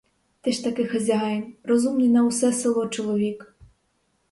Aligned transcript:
Ти 0.41 0.51
ж 0.51 0.63
таки 0.63 0.85
хазяїн, 0.85 1.53
розумний 1.63 2.09
на 2.09 2.25
усе 2.25 2.53
село 2.53 2.87
чоловік. 2.87 3.55